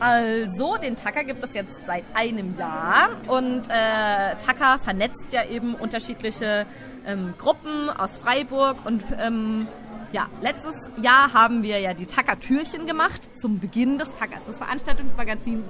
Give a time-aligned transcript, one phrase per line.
[0.00, 5.74] Also, den Tacker gibt es jetzt seit einem Jahr und äh, Tacker vernetzt ja eben
[5.74, 6.66] unterschiedliche
[7.06, 9.66] ähm, Gruppen aus Freiburg und ähm,
[10.12, 15.64] ja, letztes Jahr haben wir ja die Tacker-Türchen gemacht zum Beginn des Tackers, das Veranstaltungsmagazin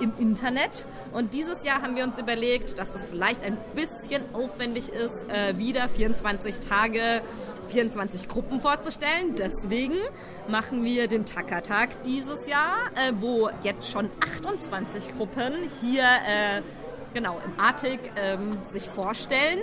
[0.00, 0.84] im Internet.
[1.12, 5.56] Und dieses Jahr haben wir uns überlegt, dass das vielleicht ein bisschen aufwendig ist, äh,
[5.56, 7.22] wieder 24 Tage
[7.66, 9.34] 24 Gruppen vorzustellen.
[9.36, 9.96] Deswegen
[10.48, 16.62] machen wir den Tacker-Tag dieses Jahr, äh, wo jetzt schon 28 Gruppen hier äh,
[17.14, 19.60] genau im Artig ähm, sich vorstellen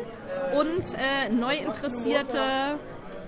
[0.58, 2.80] und äh, neu Interessierte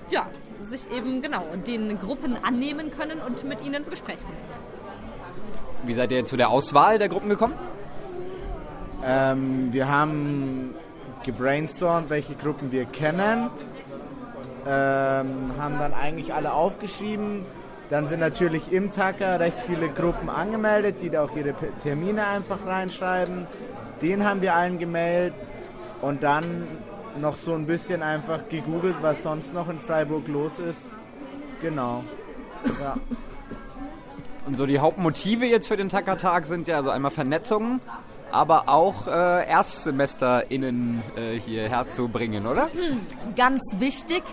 [0.10, 0.28] ja,
[0.64, 4.38] sich eben genau den Gruppen annehmen können und mit ihnen ins Gespräch kommen.
[5.84, 7.54] Wie seid ihr zu der Auswahl der Gruppen gekommen?
[9.04, 10.74] Ähm, wir haben
[11.24, 13.50] gebrainstormt, welche Gruppen wir kennen,
[14.68, 17.46] ähm, haben dann eigentlich alle aufgeschrieben.
[17.90, 22.66] Dann sind natürlich im Tacker recht viele Gruppen angemeldet, die da auch ihre Termine einfach
[22.66, 23.46] reinschreiben.
[24.02, 25.34] Den haben wir allen gemeldet
[26.02, 26.44] und dann
[27.20, 30.80] noch so ein bisschen einfach gegoogelt, was sonst noch in Freiburg los ist.
[31.62, 32.04] Genau.
[32.82, 32.96] Ja.
[34.46, 37.82] Und so die Hauptmotive jetzt für den Tackertag sind ja also einmal Vernetzungen,
[38.32, 42.70] aber auch äh, ErstsemesterInnen äh, hierher zu bringen, oder?
[42.74, 43.00] Hm,
[43.36, 44.24] ganz wichtig,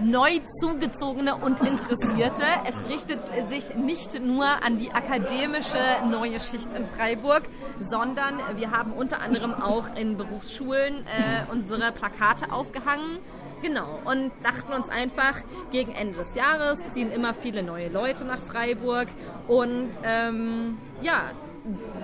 [0.00, 2.44] neu zugezogene und Interessierte.
[2.64, 5.78] Es richtet sich nicht nur an die akademische
[6.10, 7.42] neue Schicht in Freiburg,
[7.90, 13.18] sondern wir haben unter anderem auch in Berufsschulen äh, unsere Plakate aufgehangen.
[13.62, 15.40] Genau, und dachten uns einfach,
[15.72, 19.08] gegen Ende des Jahres ziehen immer viele neue Leute nach Freiburg
[19.48, 21.30] und ähm, ja,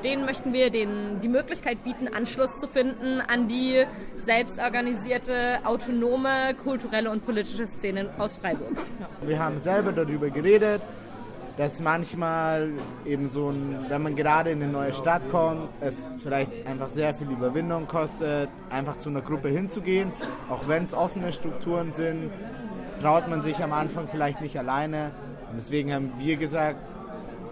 [0.02, 3.84] denen möchten wir den, die Möglichkeit bieten, Anschluss zu finden an die
[4.24, 8.72] selbstorganisierte, autonome, kulturelle und politische Szene aus Freiburg.
[9.22, 10.80] Wir haben selber darüber geredet,
[11.56, 12.70] dass manchmal
[13.04, 17.14] eben so ein, wenn man gerade in eine neue Stadt kommt, es vielleicht einfach sehr
[17.14, 20.12] viel Überwindung kostet, einfach zu einer Gruppe hinzugehen.
[20.48, 22.30] Auch wenn es offene Strukturen sind,
[23.02, 25.10] traut man sich am Anfang vielleicht nicht alleine.
[25.50, 26.78] Und deswegen haben wir gesagt,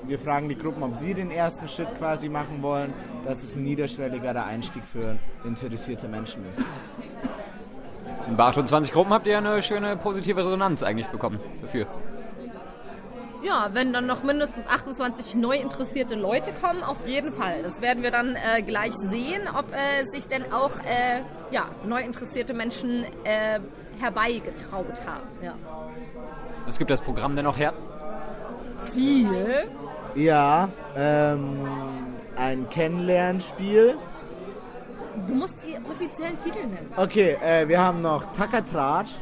[0.09, 2.93] wir fragen die Gruppen, ob sie den ersten Schritt quasi machen wollen,
[3.27, 6.65] dass es ein niederschwelligerer Einstieg für interessierte Menschen ist.
[8.27, 11.87] Und bei 28 Gruppen habt ihr eine schöne positive Resonanz eigentlich bekommen dafür.
[13.43, 17.63] Ja, wenn dann noch mindestens 28 neu interessierte Leute kommen, auf jeden Fall.
[17.63, 21.21] Das werden wir dann äh, gleich sehen, ob äh, sich denn auch äh,
[21.53, 23.61] ja, neu interessierte Menschen äh,
[24.01, 25.29] herbeigetraut haben.
[25.43, 25.55] Ja.
[26.67, 27.73] Was gibt das Programm denn noch her?
[28.93, 29.69] Viel.
[30.19, 31.61] Ja, ähm,
[32.37, 33.97] ein Kennenlernspiel.
[35.29, 36.93] Du musst die offiziellen Titel nennen.
[36.97, 39.13] Okay, äh, wir haben noch Tacker Tratsch,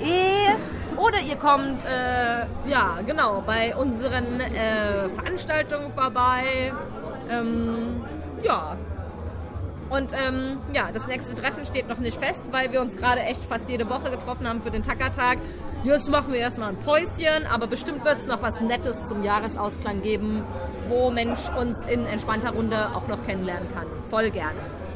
[0.98, 6.72] oder ihr kommt äh, ja genau bei unseren äh, Veranstaltungen vorbei.
[7.32, 8.06] Ähm,
[8.44, 8.78] ja,
[9.92, 13.44] und ähm, ja, das nächste Treffen steht noch nicht fest, weil wir uns gerade echt
[13.44, 15.38] fast jede Woche getroffen haben für den Tackertag.
[15.84, 20.02] Jetzt machen wir erstmal ein Päuschen, aber bestimmt wird es noch was Nettes zum Jahresausklang
[20.02, 20.44] geben,
[20.88, 23.88] wo Mensch uns in entspannter Runde auch noch kennenlernen kann.
[24.10, 24.60] Voll gerne.